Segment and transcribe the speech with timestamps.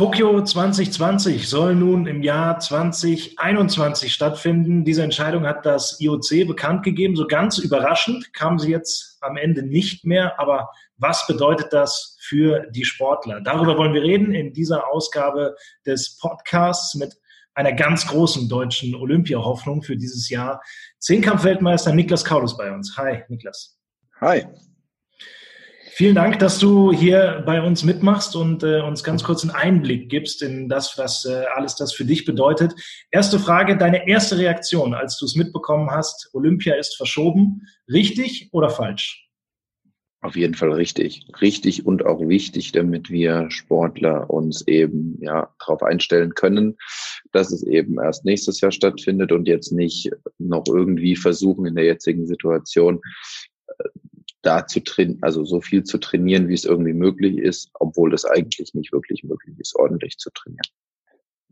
[0.00, 4.82] Tokio 2020 soll nun im Jahr 2021 stattfinden.
[4.82, 7.16] Diese Entscheidung hat das IOC bekannt gegeben.
[7.16, 10.40] So ganz überraschend kam sie jetzt am Ende nicht mehr.
[10.40, 13.42] Aber was bedeutet das für die Sportler?
[13.42, 15.54] Darüber wollen wir reden in dieser Ausgabe
[15.84, 17.14] des Podcasts mit
[17.52, 20.62] einer ganz großen deutschen Olympia-Hoffnung für dieses Jahr.
[21.00, 22.96] Zehnkampf-Weltmeister Niklas Kaulus bei uns.
[22.96, 23.76] Hi, Niklas.
[24.22, 24.46] Hi.
[26.00, 30.08] Vielen Dank, dass du hier bei uns mitmachst und äh, uns ganz kurz einen Einblick
[30.08, 32.72] gibst in das, was äh, alles das für dich bedeutet.
[33.10, 38.70] Erste Frage, deine erste Reaktion, als du es mitbekommen hast, Olympia ist verschoben, richtig oder
[38.70, 39.28] falsch?
[40.22, 41.26] Auf jeden Fall richtig.
[41.42, 46.78] Richtig und auch wichtig, damit wir Sportler uns eben ja darauf einstellen können,
[47.32, 51.84] dass es eben erst nächstes Jahr stattfindet und jetzt nicht noch irgendwie versuchen in der
[51.84, 53.02] jetzigen Situation
[53.66, 53.88] äh,
[54.42, 58.24] da zu trainieren, also so viel zu trainieren, wie es irgendwie möglich ist, obwohl das
[58.24, 60.62] eigentlich nicht wirklich möglich ist, ordentlich zu trainieren.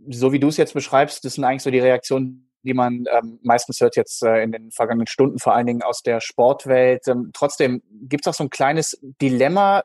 [0.08, 3.38] So wie du es jetzt beschreibst, das sind eigentlich so die Reaktionen, die man ähm,
[3.42, 7.06] meistens hört jetzt äh, in den vergangenen Stunden, vor allen Dingen aus der Sportwelt.
[7.08, 9.82] Ähm, trotzdem gibt es auch so ein kleines Dilemma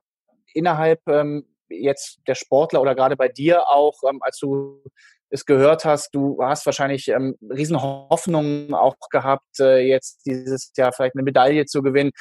[0.53, 4.83] innerhalb ähm, jetzt der Sportler oder gerade bei dir auch, ähm, als du
[5.29, 11.15] es gehört hast, du hast wahrscheinlich ähm, riesen auch gehabt, äh, jetzt dieses Jahr vielleicht
[11.15, 12.11] eine Medaille zu gewinnen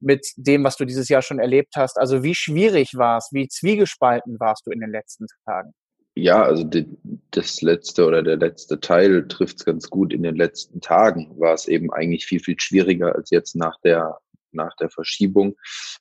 [0.00, 1.98] mit dem, was du dieses Jahr schon erlebt hast.
[1.98, 5.72] Also wie schwierig war es, wie zwiegespalten warst du in den letzten Tagen?
[6.14, 6.86] Ja, also die,
[7.30, 10.12] das letzte oder der letzte Teil trifft es ganz gut.
[10.12, 14.18] In den letzten Tagen war es eben eigentlich viel, viel schwieriger als jetzt nach der
[14.52, 15.56] nach der Verschiebung,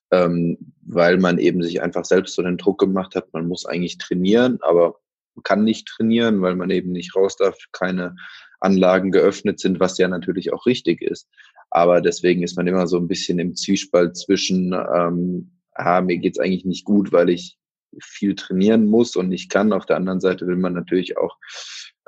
[0.10, 4.00] ähm, weil man eben sich einfach selbst so den Druck gemacht hat, man muss eigentlich
[4.00, 4.96] trainieren, aber
[5.44, 8.16] kann nicht trainieren, weil man eben nicht raus darf, keine
[8.60, 11.30] Anlagen geöffnet sind, was ja natürlich auch richtig ist.
[11.70, 16.40] Aber deswegen ist man immer so ein bisschen im Zwiespalt zwischen, ähm, ah, mir geht's
[16.40, 17.58] eigentlich nicht gut, weil ich
[18.02, 19.74] viel trainieren muss und nicht kann.
[19.74, 21.38] Auf der anderen Seite will man natürlich auch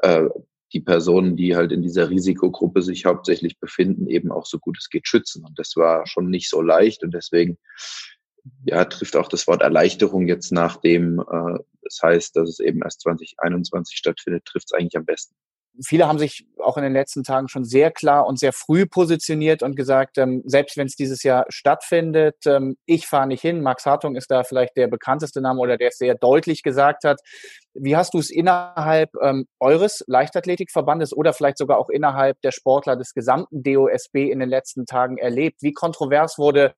[0.03, 0.27] äh,
[0.73, 4.89] die Personen, die halt in dieser Risikogruppe sich hauptsächlich befinden, eben auch so gut es
[4.89, 5.43] geht schützen.
[5.45, 7.03] Und das war schon nicht so leicht.
[7.03, 7.57] Und deswegen
[8.65, 12.81] ja, trifft auch das Wort Erleichterung jetzt nachdem äh, es das heißt, dass es eben
[12.83, 15.35] erst 2021 stattfindet, trifft es eigentlich am besten.
[15.85, 19.63] Viele haben sich auch in den letzten Tagen schon sehr klar und sehr früh positioniert
[19.63, 23.61] und gesagt, ähm, selbst wenn es dieses Jahr stattfindet, ähm, ich fahre nicht hin.
[23.61, 27.19] Max Hartung ist da vielleicht der bekannteste Name oder der es sehr deutlich gesagt hat.
[27.73, 32.95] Wie hast du es innerhalb ähm, eures Leichtathletikverbandes oder vielleicht sogar auch innerhalb der Sportler
[32.95, 35.61] des gesamten DOSB in den letzten Tagen erlebt?
[35.61, 36.73] Wie kontrovers wurde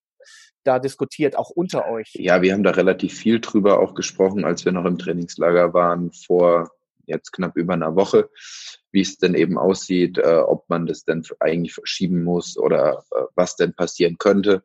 [0.64, 2.12] da diskutiert, auch unter euch?
[2.14, 6.10] Ja, wir haben da relativ viel drüber auch gesprochen, als wir noch im Trainingslager waren,
[6.12, 6.70] vor
[7.06, 8.30] jetzt knapp über einer Woche,
[8.92, 13.22] wie es denn eben aussieht, äh, ob man das denn eigentlich verschieben muss oder äh,
[13.34, 14.62] was denn passieren könnte.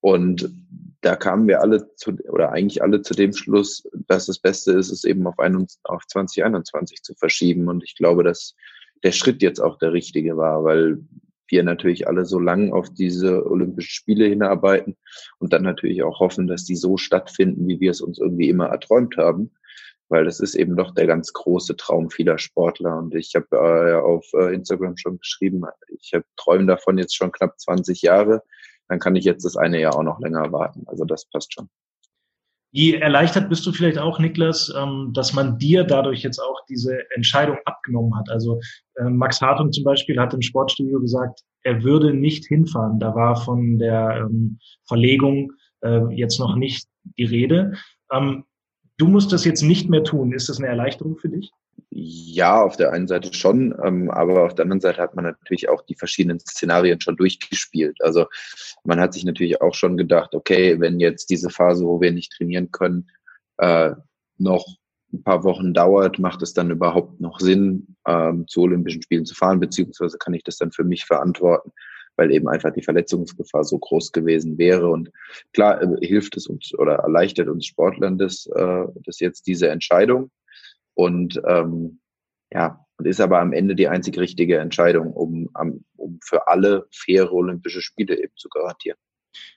[0.00, 0.52] Und
[1.00, 4.90] da kamen wir alle zu, oder eigentlich alle zu dem Schluss, dass das Beste ist,
[4.90, 7.68] es eben auf, ein, auf 2021 zu verschieben.
[7.68, 8.54] Und ich glaube, dass
[9.02, 10.98] der Schritt jetzt auch der richtige war, weil
[11.48, 14.96] wir natürlich alle so lang auf diese Olympischen Spiele hinarbeiten
[15.38, 18.66] und dann natürlich auch hoffen, dass die so stattfinden, wie wir es uns irgendwie immer
[18.66, 19.52] erträumt haben.
[20.12, 22.98] Weil das ist eben doch der ganz große Traum vieler Sportler.
[22.98, 27.32] Und ich habe äh, auf äh, Instagram schon geschrieben, ich habe träume davon jetzt schon
[27.32, 28.42] knapp 20 Jahre.
[28.88, 30.84] Dann kann ich jetzt das eine Jahr auch noch länger warten.
[30.86, 31.70] Also das passt schon.
[32.72, 36.98] Wie erleichtert bist du vielleicht auch, Niklas, ähm, dass man dir dadurch jetzt auch diese
[37.14, 38.28] Entscheidung abgenommen hat?
[38.28, 38.60] Also
[38.96, 42.98] äh, Max Hartung zum Beispiel hat im Sportstudio gesagt, er würde nicht hinfahren.
[42.98, 45.52] Da war von der ähm, Verlegung
[45.82, 46.86] äh, jetzt noch nicht
[47.16, 47.72] die Rede.
[49.02, 50.32] Du musst das jetzt nicht mehr tun.
[50.32, 51.50] Ist das eine Erleichterung für dich?
[51.90, 55.68] Ja, auf der einen Seite schon, ähm, aber auf der anderen Seite hat man natürlich
[55.68, 57.96] auch die verschiedenen Szenarien schon durchgespielt.
[58.00, 58.26] Also
[58.84, 62.32] man hat sich natürlich auch schon gedacht, okay, wenn jetzt diese Phase, wo wir nicht
[62.32, 63.10] trainieren können,
[63.58, 63.90] äh,
[64.38, 64.64] noch
[65.12, 69.34] ein paar Wochen dauert, macht es dann überhaupt noch Sinn, ähm, zu Olympischen Spielen zu
[69.34, 71.72] fahren, beziehungsweise kann ich das dann für mich verantworten,
[72.16, 74.88] weil eben einfach die Verletzungsgefahr so groß gewesen wäre.
[74.88, 75.10] Und
[75.52, 80.30] klar äh, hilft es uns oder erleichtert uns Sportlern das, äh, das jetzt diese Entscheidung.
[80.94, 82.00] Und ähm,
[82.52, 85.48] ja, und ist aber am Ende die einzig richtige Entscheidung, um,
[85.96, 88.98] um für alle faire Olympische Spiele eben zu garantieren.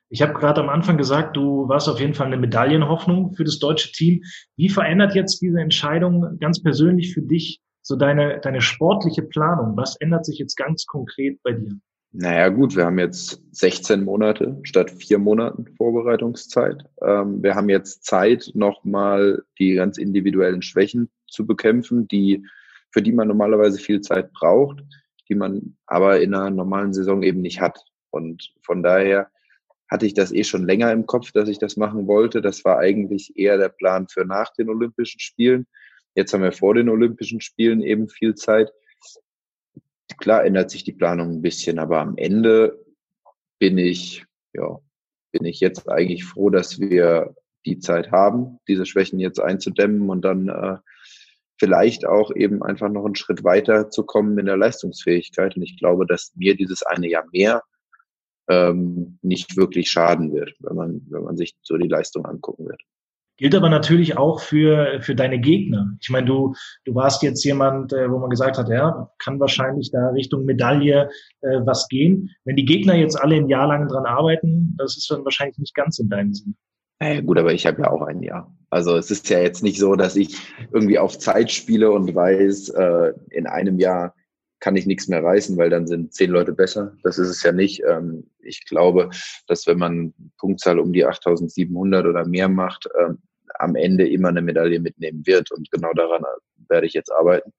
[0.09, 3.59] Ich habe gerade am Anfang gesagt, du warst auf jeden Fall eine Medaillenhoffnung für das
[3.59, 4.23] deutsche Team.
[4.55, 9.75] Wie verändert jetzt diese Entscheidung ganz persönlich für dich so deine, deine sportliche Planung?
[9.75, 11.77] Was ändert sich jetzt ganz konkret bei dir?
[12.17, 16.81] Naja gut, wir haben jetzt 16 Monate statt vier Monaten Vorbereitungszeit.
[17.01, 22.45] Ähm, wir haben jetzt Zeit, nochmal die ganz individuellen Schwächen zu bekämpfen, die,
[22.91, 24.81] für die man normalerweise viel Zeit braucht,
[25.27, 27.83] die man aber in einer normalen Saison eben nicht hat.
[28.11, 29.29] Und von daher
[29.91, 32.41] hatte ich das eh schon länger im Kopf, dass ich das machen wollte.
[32.41, 35.67] Das war eigentlich eher der Plan für nach den Olympischen Spielen.
[36.15, 38.71] Jetzt haben wir vor den Olympischen Spielen eben viel Zeit
[40.17, 42.83] klar ändert sich die Planung ein bisschen, aber am Ende
[43.59, 44.79] bin ich, ja,
[45.31, 47.35] bin ich jetzt eigentlich froh, dass wir
[47.65, 50.77] die Zeit haben, diese Schwächen jetzt einzudämmen und dann äh,
[51.57, 55.55] vielleicht auch eben einfach noch einen Schritt weiter zu kommen in der Leistungsfähigkeit.
[55.55, 57.63] Und ich glaube, dass mir dieses eine Jahr mehr
[58.47, 62.81] ähm, nicht wirklich schaden wird, wenn man, wenn man sich so die Leistung angucken wird.
[63.37, 65.91] Gilt aber natürlich auch für, für deine Gegner.
[65.99, 66.53] Ich meine, du,
[66.85, 71.09] du warst jetzt jemand, äh, wo man gesagt hat, ja, kann wahrscheinlich da Richtung Medaille
[71.41, 72.29] äh, was gehen.
[72.45, 75.75] Wenn die Gegner jetzt alle ein Jahr lang dran arbeiten, das ist dann wahrscheinlich nicht
[75.75, 76.55] ganz in deinem Sinn.
[77.01, 78.55] Naja, gut, aber ich habe ja auch ein Jahr.
[78.69, 80.37] Also es ist ja jetzt nicht so, dass ich
[80.71, 84.13] irgendwie auf Zeit spiele und weiß, äh, in einem Jahr
[84.59, 86.95] kann ich nichts mehr reißen, weil dann sind zehn Leute besser.
[87.03, 87.83] Das ist es ja nicht.
[87.87, 89.09] Ähm, ich glaube,
[89.47, 93.19] dass wenn man Punktzahl um die 8700 oder mehr macht, ähm,
[93.59, 95.51] am Ende immer eine Medaille mitnehmen wird.
[95.51, 96.23] Und genau daran
[96.69, 97.51] werde ich jetzt arbeiten.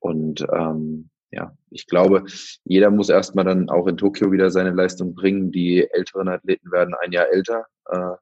[0.00, 2.24] Und ähm, ja, ich glaube,
[2.64, 5.52] jeder muss erstmal dann auch in Tokio wieder seine Leistung bringen.
[5.52, 8.16] Die älteren Athleten werden ein Jahr älter, äh,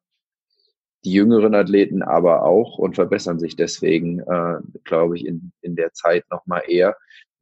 [1.05, 5.93] die jüngeren Athleten aber auch und verbessern sich deswegen, äh, glaube ich, in, in der
[5.93, 6.97] Zeit nochmal eher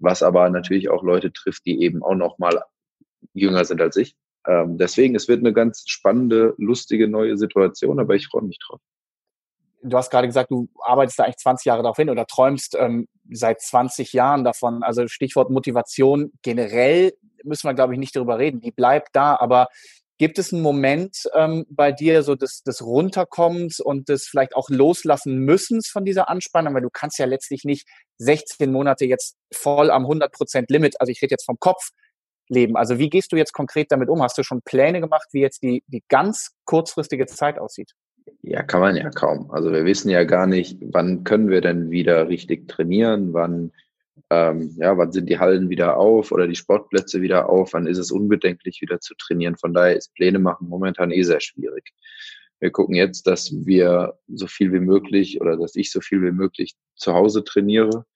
[0.05, 2.63] was aber natürlich auch Leute trifft, die eben auch noch mal
[3.33, 4.15] jünger sind als ich.
[4.47, 8.81] Ähm, deswegen, es wird eine ganz spannende, lustige neue Situation, aber ich freue mich drauf.
[9.83, 13.07] Du hast gerade gesagt, du arbeitest da eigentlich 20 Jahre darauf hin oder träumst ähm,
[13.31, 14.83] seit 20 Jahren davon.
[14.83, 17.13] Also Stichwort Motivation generell
[17.43, 18.61] müssen wir, glaube ich, nicht darüber reden.
[18.61, 19.69] Die bleibt da, aber
[20.25, 24.71] Gibt es einen Moment ähm, bei dir so des, des Runterkommens und des vielleicht auch
[24.71, 26.73] Loslassen müssens von dieser Anspannung?
[26.73, 27.87] Weil du kannst ja letztlich nicht
[28.17, 31.91] 16 Monate jetzt voll am 100% Limit, also ich rede jetzt vom Kopf,
[32.49, 32.75] leben.
[32.75, 34.23] Also wie gehst du jetzt konkret damit um?
[34.23, 37.93] Hast du schon Pläne gemacht, wie jetzt die, die ganz kurzfristige Zeit aussieht?
[38.41, 39.51] Ja, kann man ja kaum.
[39.51, 43.73] Also wir wissen ja gar nicht, wann können wir denn wieder richtig trainieren, wann
[44.31, 47.99] ähm, ja, wann sind die Hallen wieder auf oder die Sportplätze wieder auf, wann ist
[47.99, 49.57] es unbedenklich wieder zu trainieren.
[49.57, 51.93] Von daher ist Pläne machen momentan eh sehr schwierig.
[52.61, 56.33] Wir gucken jetzt, dass wir so viel wie möglich oder dass ich so viel wie
[56.33, 58.07] möglich zu Hause trainiere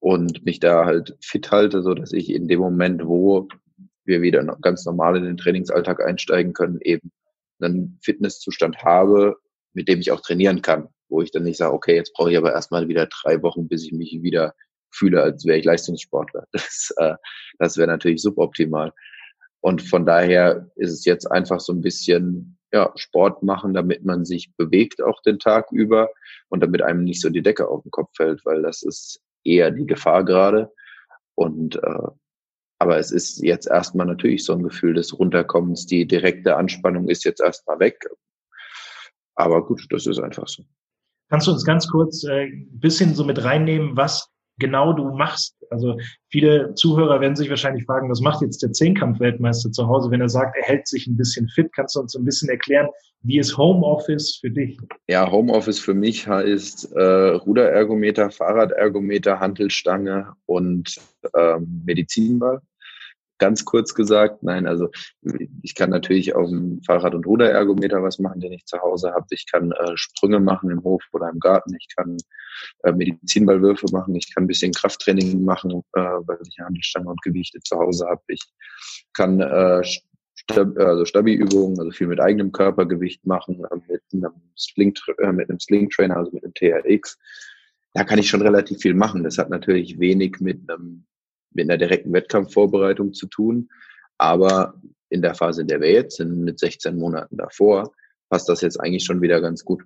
[0.00, 3.48] und mich da halt fit halte, so dass ich in dem Moment, wo
[4.04, 7.12] wir wieder ganz normal in den Trainingsalltag einsteigen können, eben
[7.60, 9.36] einen Fitnesszustand habe,
[9.72, 12.38] mit dem ich auch trainieren kann, wo ich dann nicht sage, okay, jetzt brauche ich
[12.38, 14.54] aber erstmal wieder drei Wochen, bis ich mich wieder
[14.92, 16.46] fühle, als wäre ich Leistungssportler.
[16.52, 17.14] Das, äh,
[17.58, 18.92] das wäre natürlich suboptimal.
[19.60, 24.24] Und von daher ist es jetzt einfach so ein bisschen ja, Sport machen, damit man
[24.24, 26.08] sich bewegt auch den Tag über
[26.48, 29.70] und damit einem nicht so die Decke auf den Kopf fällt, weil das ist eher
[29.70, 30.70] die Gefahr gerade.
[31.34, 32.08] Und äh,
[32.78, 35.84] aber es ist jetzt erstmal natürlich so ein Gefühl des Runterkommens.
[35.84, 37.98] Die direkte Anspannung ist jetzt erstmal weg.
[39.34, 40.62] Aber gut, das ist einfach so.
[41.28, 45.56] Kannst du uns ganz kurz äh, ein bisschen so mit reinnehmen, was genau du machst.
[45.70, 50.20] Also viele Zuhörer werden sich wahrscheinlich fragen, was macht jetzt der Zehnkampf-Weltmeister zu Hause, wenn
[50.20, 51.72] er sagt, er hält sich ein bisschen fit?
[51.74, 52.88] Kannst du uns ein bisschen erklären,
[53.22, 54.78] wie ist Homeoffice für dich?
[55.08, 60.96] Ja, Homeoffice für mich heißt äh, Ruderergometer, Fahrradergometer, Hantelstange und
[61.36, 62.60] ähm, Medizinball.
[63.40, 64.90] Ganz kurz gesagt, nein, also
[65.62, 69.24] ich kann natürlich auf dem Fahrrad- und Ruderergometer was machen, den ich zu Hause habe.
[69.30, 71.74] Ich kann äh, Sprünge machen im Hof oder im Garten.
[71.80, 72.18] Ich kann
[72.82, 74.14] äh, Medizinballwürfe machen.
[74.14, 78.20] Ich kann ein bisschen Krafttraining machen, äh, weil ich Handelstange und Gewichte zu Hause habe.
[78.28, 78.42] Ich
[79.14, 79.82] kann äh,
[80.34, 85.48] Stab also Stabi-Übungen, also viel mit eigenem Körpergewicht machen, äh, mit einem Sling, äh, mit
[85.48, 87.18] einem Sling-Trainer, also mit einem TRX.
[87.94, 89.24] Da kann ich schon relativ viel machen.
[89.24, 91.06] Das hat natürlich wenig mit einem
[91.52, 93.68] mit einer direkten Wettkampfvorbereitung zu tun.
[94.18, 94.74] Aber
[95.08, 97.92] in der Phase, in der wir jetzt sind, mit 16 Monaten davor,
[98.28, 99.82] passt das jetzt eigentlich schon wieder ganz gut.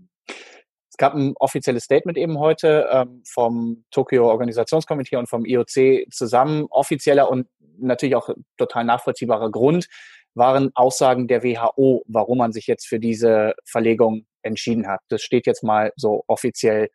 [0.90, 6.66] Es gab ein offizielles Statement eben heute ähm, vom Tokio Organisationskomitee und vom IOC zusammen.
[6.70, 9.88] Offizieller und natürlich auch total nachvollziehbarer Grund
[10.34, 15.00] waren Aussagen der WHO, warum man sich jetzt für diese Verlegung entschieden hat.
[15.08, 16.90] Das steht jetzt mal so offiziell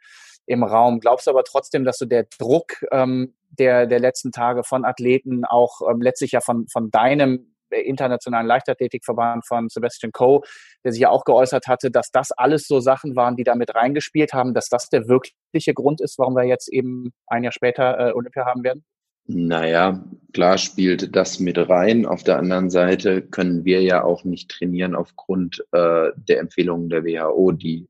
[0.45, 0.99] im Raum.
[0.99, 5.45] Glaubst du aber trotzdem, dass so der Druck ähm, der, der letzten Tage von Athleten,
[5.45, 10.41] auch ähm, letztlich ja von, von deinem internationalen Leichtathletikverband von Sebastian Coe,
[10.83, 14.33] der sich ja auch geäußert hatte, dass das alles so Sachen waren, die damit reingespielt
[14.33, 18.13] haben, dass das der wirkliche Grund ist, warum wir jetzt eben ein Jahr später äh,
[18.13, 18.83] Olympia haben werden?
[19.31, 20.03] Naja,
[20.33, 22.07] klar spielt das mit rein.
[22.07, 27.05] Auf der anderen Seite können wir ja auch nicht trainieren aufgrund äh, der Empfehlungen der
[27.05, 27.87] WHO, die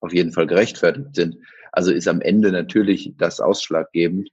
[0.00, 1.36] auf jeden Fall gerechtfertigt sind.
[1.72, 4.30] Also ist am Ende natürlich das ausschlaggebend.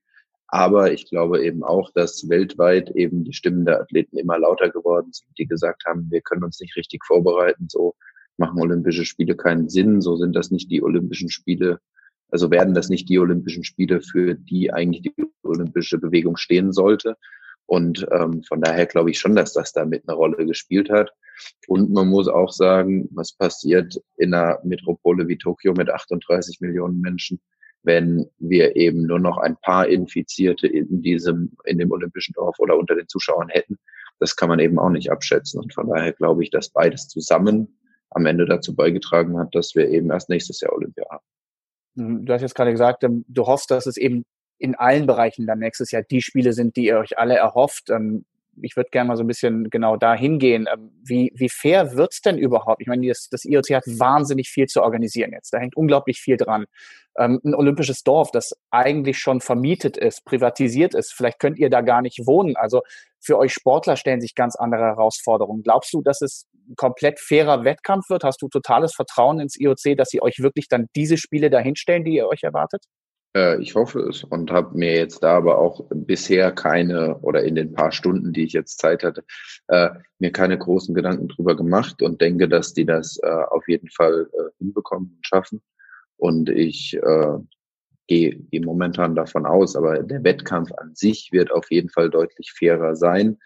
[0.51, 5.13] Aber ich glaube eben auch, dass weltweit eben die Stimmen der Athleten immer lauter geworden
[5.13, 7.95] sind, die gesagt haben, wir können uns nicht richtig vorbereiten, so
[8.37, 11.79] machen Olympische Spiele keinen Sinn, so sind das nicht die Olympischen Spiele,
[12.31, 15.13] also werden das nicht die Olympischen Spiele, für die eigentlich die
[15.43, 17.15] olympische Bewegung stehen sollte.
[17.65, 21.11] Und ähm, von daher glaube ich schon, dass das damit eine Rolle gespielt hat.
[21.67, 26.99] Und man muss auch sagen, was passiert in einer Metropole wie Tokio mit 38 Millionen
[27.01, 27.39] Menschen,
[27.83, 32.77] wenn wir eben nur noch ein paar Infizierte in diesem, in dem olympischen Dorf oder
[32.77, 33.77] unter den Zuschauern hätten.
[34.19, 35.61] Das kann man eben auch nicht abschätzen.
[35.61, 37.79] Und von daher glaube ich, dass beides zusammen
[38.11, 41.23] am Ende dazu beigetragen hat, dass wir eben erst nächstes Jahr Olympia haben.
[41.95, 42.25] Mhm.
[42.25, 44.25] Du hast jetzt gerade gesagt, ähm, du hoffst, dass es eben
[44.57, 47.89] in allen Bereichen dann nächstes Jahr die Spiele sind, die ihr euch alle erhofft.
[48.61, 50.67] Ich würde gerne mal so ein bisschen genau da hingehen.
[50.71, 52.81] Ähm, wie, wie fair wird's denn überhaupt?
[52.81, 55.53] Ich meine, das, das IOC hat wahnsinnig viel zu organisieren jetzt.
[55.53, 56.65] Da hängt unglaublich viel dran.
[57.17, 61.81] Ähm, ein olympisches Dorf, das eigentlich schon vermietet ist, privatisiert ist, vielleicht könnt ihr da
[61.81, 62.55] gar nicht wohnen.
[62.55, 62.81] Also
[63.19, 65.63] für euch Sportler stellen sich ganz andere Herausforderungen.
[65.63, 68.23] Glaubst du, dass es ein komplett fairer Wettkampf wird?
[68.23, 72.15] Hast du totales Vertrauen ins IOC, dass sie euch wirklich dann diese Spiele dahinstellen, die
[72.15, 72.85] ihr euch erwartet?
[73.35, 77.55] Äh, ich hoffe es und habe mir jetzt da aber auch bisher keine oder in
[77.55, 79.23] den paar Stunden, die ich jetzt Zeit hatte,
[79.67, 83.89] äh, mir keine großen Gedanken drüber gemacht und denke, dass die das äh, auf jeden
[83.89, 85.61] Fall hinbekommen und schaffen.
[86.17, 86.99] Und ich
[88.07, 92.51] gehe geh momentan davon aus, aber der Wettkampf an sich wird auf jeden Fall deutlich
[92.51, 93.37] fairer sein,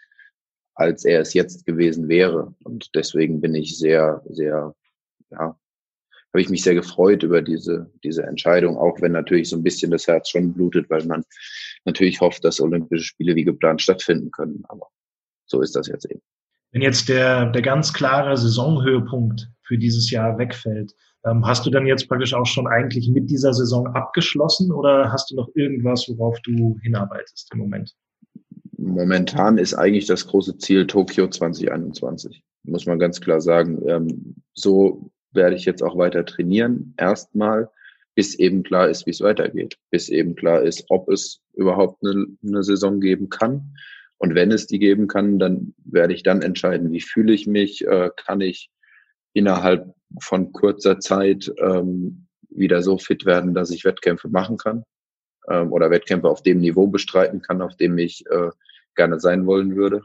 [0.74, 2.52] als er es jetzt gewesen wäre.
[2.64, 4.74] Und deswegen bin ich sehr, sehr
[5.30, 5.56] ja,
[6.34, 9.92] habe ich mich sehr gefreut über diese, diese Entscheidung, auch wenn natürlich so ein bisschen
[9.92, 11.22] das Herz schon blutet, weil man
[11.84, 14.64] natürlich hofft, dass Olympische Spiele wie geplant stattfinden können.
[14.68, 14.88] Aber
[15.46, 16.20] so ist das jetzt eben.
[16.72, 20.92] Wenn jetzt der, der ganz klare Saisonhöhepunkt für dieses Jahr wegfällt,
[21.24, 25.30] ähm, hast du dann jetzt praktisch auch schon eigentlich mit dieser Saison abgeschlossen oder hast
[25.30, 27.94] du noch irgendwas, worauf du hinarbeitest im Moment?
[28.76, 33.80] Momentan ist eigentlich das große Ziel Tokio 2021, muss man ganz klar sagen.
[33.88, 37.70] Ähm, so werde ich jetzt auch weiter trainieren, erstmal,
[38.14, 42.26] bis eben klar ist, wie es weitergeht, bis eben klar ist, ob es überhaupt eine,
[42.46, 43.74] eine Saison geben kann.
[44.18, 47.84] Und wenn es die geben kann, dann werde ich dann entscheiden, wie fühle ich mich,
[47.86, 48.70] äh, kann ich
[49.32, 54.84] innerhalb von kurzer Zeit ähm, wieder so fit werden, dass ich Wettkämpfe machen kann
[55.48, 58.50] ähm, oder Wettkämpfe auf dem Niveau bestreiten kann, auf dem ich äh,
[58.94, 60.02] gerne sein wollen würde.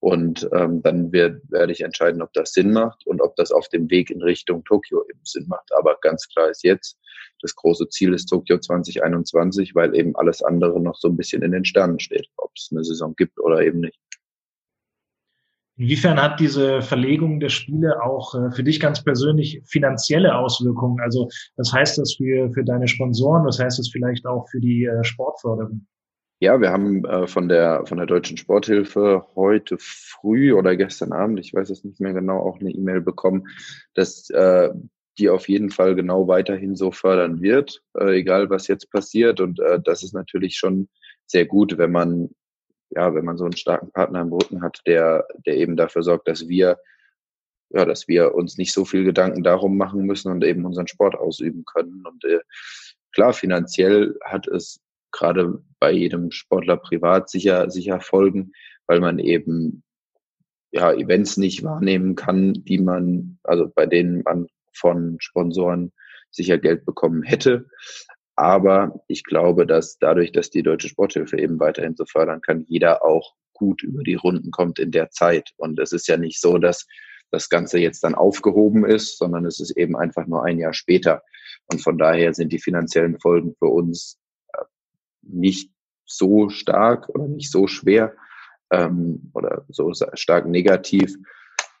[0.00, 3.68] Und ähm, dann wird, werde ich entscheiden, ob das Sinn macht und ob das auf
[3.68, 5.70] dem Weg in Richtung Tokio eben Sinn macht.
[5.76, 6.98] Aber ganz klar ist jetzt,
[7.42, 11.52] das große Ziel ist Tokio 2021, weil eben alles andere noch so ein bisschen in
[11.52, 13.98] den Sternen steht, ob es eine Saison gibt oder eben nicht.
[15.76, 21.00] Inwiefern hat diese Verlegung der Spiele auch äh, für dich ganz persönlich finanzielle Auswirkungen?
[21.00, 23.46] Also was heißt das für, für deine Sponsoren?
[23.46, 25.86] Was heißt das vielleicht auch für die äh, Sportförderung?
[26.42, 31.38] Ja, wir haben äh, von der von der Deutschen Sporthilfe heute früh oder gestern Abend,
[31.38, 33.46] ich weiß es nicht mehr genau, auch eine E-Mail bekommen,
[33.92, 34.70] dass äh,
[35.18, 39.40] die auf jeden Fall genau weiterhin so fördern wird, äh, egal was jetzt passiert.
[39.40, 40.88] Und äh, das ist natürlich schon
[41.26, 42.30] sehr gut, wenn man
[42.90, 46.26] ja, wenn man so einen starken Partner im Rücken hat, der der eben dafür sorgt,
[46.26, 46.78] dass wir
[47.70, 51.16] ja, dass wir uns nicht so viel Gedanken darum machen müssen und eben unseren Sport
[51.16, 52.04] ausüben können.
[52.06, 52.40] Und äh,
[53.12, 54.80] klar, finanziell hat es
[55.12, 58.52] gerade bei jedem Sportler privat sicher, sicher folgen,
[58.86, 59.82] weil man eben
[60.72, 65.92] ja, Events nicht wahrnehmen kann, die man, also bei denen man von Sponsoren
[66.30, 67.66] sicher Geld bekommen hätte.
[68.36, 73.04] Aber ich glaube, dass dadurch, dass die Deutsche Sporthilfe eben weiterhin so fördern kann, jeder
[73.04, 75.50] auch gut über die Runden kommt in der Zeit.
[75.56, 76.86] Und es ist ja nicht so, dass
[77.30, 81.22] das Ganze jetzt dann aufgehoben ist, sondern es ist eben einfach nur ein Jahr später.
[81.70, 84.19] Und von daher sind die finanziellen Folgen für uns
[85.32, 85.70] nicht
[86.04, 88.14] so stark oder nicht so schwer
[88.70, 91.16] ähm, oder so stark negativ,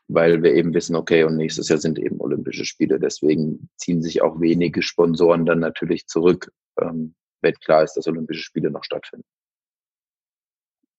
[0.08, 2.98] weil wir eben wissen, okay, und nächstes Jahr sind eben Olympische Spiele.
[2.98, 8.42] Deswegen ziehen sich auch wenige Sponsoren dann natürlich zurück, ähm, wenn klar ist, dass Olympische
[8.42, 9.26] Spiele noch stattfinden.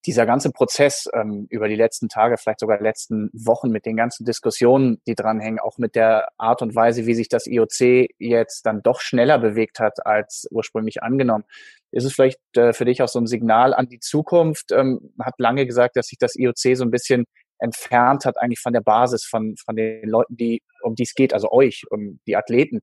[0.06, 4.26] Dieser ganze Prozess ähm, über die letzten Tage, vielleicht sogar letzten Wochen mit den ganzen
[4.26, 8.82] Diskussionen, die dranhängen, auch mit der Art und Weise, wie sich das IOC jetzt dann
[8.82, 11.44] doch schneller bewegt hat als ursprünglich angenommen,
[11.92, 14.72] ist es vielleicht äh, für dich auch so ein Signal an die Zukunft?
[14.72, 17.26] Ähm, hat lange gesagt, dass sich das IOC so ein bisschen
[17.62, 21.34] entfernt hat eigentlich von der Basis, von, von den Leuten, die, um die es geht,
[21.34, 22.80] also euch, um die Athleten.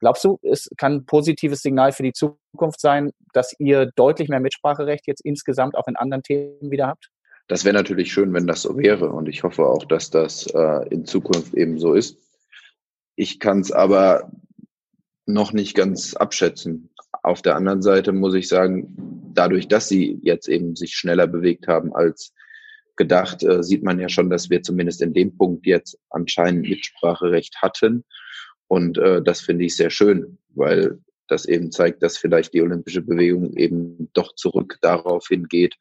[0.00, 4.40] Glaubst du, es kann ein positives Signal für die Zukunft sein, dass ihr deutlich mehr
[4.40, 7.08] Mitspracherecht jetzt insgesamt auch in anderen Themen wieder habt?
[7.48, 9.10] Das wäre natürlich schön, wenn das so wäre.
[9.10, 12.18] Und ich hoffe auch, dass das äh, in Zukunft eben so ist.
[13.14, 14.30] Ich kann es aber
[15.26, 16.90] noch nicht ganz abschätzen.
[17.22, 21.68] Auf der anderen Seite muss ich sagen, dadurch, dass sie jetzt eben sich schneller bewegt
[21.68, 22.32] haben als
[22.96, 27.56] gedacht, äh, sieht man ja schon, dass wir zumindest in dem Punkt jetzt anscheinend Mitspracherecht
[27.62, 28.04] hatten.
[28.68, 33.02] Und äh, das finde ich sehr schön, weil das eben zeigt, dass vielleicht die olympische
[33.02, 35.76] Bewegung eben doch zurück darauf hingeht,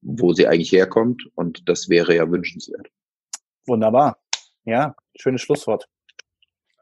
[0.00, 1.22] wo sie eigentlich herkommt.
[1.34, 2.88] Und das wäre ja wünschenswert.
[3.66, 4.18] Wunderbar.
[4.64, 5.88] Ja, schönes Schlusswort.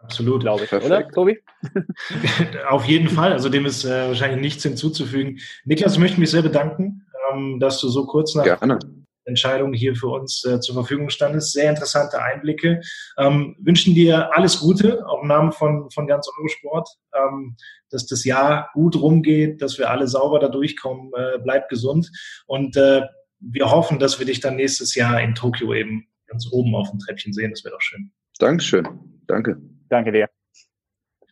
[0.01, 0.43] Absolut.
[0.43, 0.91] Glaube ich, Perfekt.
[0.91, 1.39] oder, Tobi?
[2.69, 3.33] Auf jeden Fall.
[3.33, 5.41] Also dem ist äh, wahrscheinlich nichts hinzuzufügen.
[5.65, 8.79] Niklas, ich möchte mich sehr bedanken, ähm, dass du so kurz nach Gerne.
[9.27, 11.53] Entscheidung hier für uns äh, zur Verfügung standest.
[11.53, 12.81] Sehr interessante Einblicke.
[13.19, 17.57] Ähm, wünschen dir alles Gute, auch im Namen von, von ganz Eurosport, ähm,
[17.91, 21.13] dass das Jahr gut rumgeht, dass wir alle sauber da durchkommen.
[21.15, 22.11] Äh, bleib gesund
[22.47, 23.03] und äh,
[23.39, 26.99] wir hoffen, dass wir dich dann nächstes Jahr in Tokio eben ganz oben auf dem
[26.99, 27.51] Treppchen sehen.
[27.51, 28.11] Das wäre doch schön.
[28.39, 28.87] Dankeschön.
[29.27, 29.61] Danke.
[29.89, 30.29] Danke dir.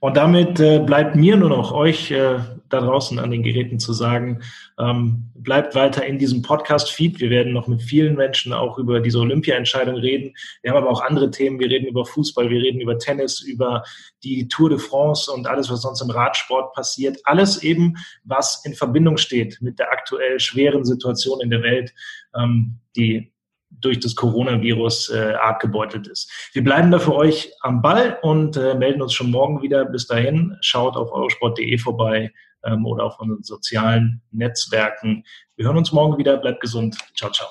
[0.00, 3.92] Und damit äh, bleibt mir nur noch euch äh, da draußen an den Geräten zu
[3.92, 4.42] sagen,
[4.78, 7.20] ähm, bleibt weiter in diesem Podcast-Feed.
[7.20, 10.34] Wir werden noch mit vielen Menschen auch über diese Olympia-Entscheidung reden.
[10.62, 11.58] Wir haben aber auch andere Themen.
[11.60, 13.84] Wir reden über Fußball, wir reden über Tennis, über
[14.22, 17.18] die Tour de France und alles, was sonst im Radsport passiert.
[17.24, 21.94] Alles eben, was in Verbindung steht mit der aktuell schweren Situation in der Welt,
[22.34, 23.32] ähm, die
[23.80, 26.30] durch das Coronavirus äh, arg gebeutelt ist.
[26.52, 29.84] Wir bleiben da für euch am Ball und äh, melden uns schon morgen wieder.
[29.84, 32.32] Bis dahin, schaut auf eurosport.de vorbei
[32.64, 35.24] ähm, oder auf unseren sozialen Netzwerken.
[35.56, 36.36] Wir hören uns morgen wieder.
[36.36, 36.96] Bleibt gesund.
[37.16, 37.48] Ciao, ciao.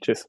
[0.00, 0.28] Tschüss.